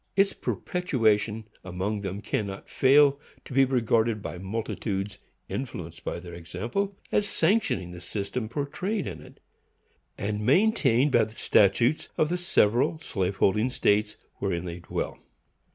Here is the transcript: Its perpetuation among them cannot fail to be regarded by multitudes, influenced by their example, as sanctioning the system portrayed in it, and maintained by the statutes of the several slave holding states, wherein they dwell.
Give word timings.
Its 0.15 0.33
perpetuation 0.33 1.47
among 1.63 2.01
them 2.01 2.23
cannot 2.23 2.67
fail 2.67 3.19
to 3.45 3.53
be 3.53 3.63
regarded 3.65 4.19
by 4.19 4.39
multitudes, 4.39 5.19
influenced 5.47 6.03
by 6.03 6.19
their 6.19 6.33
example, 6.33 6.97
as 7.11 7.27
sanctioning 7.29 7.91
the 7.91 8.01
system 8.01 8.49
portrayed 8.49 9.05
in 9.05 9.21
it, 9.21 9.39
and 10.17 10.43
maintained 10.43 11.11
by 11.11 11.23
the 11.23 11.35
statutes 11.35 12.09
of 12.17 12.29
the 12.29 12.37
several 12.37 12.99
slave 12.99 13.35
holding 13.35 13.69
states, 13.69 14.17
wherein 14.37 14.65
they 14.65 14.79
dwell. 14.79 15.19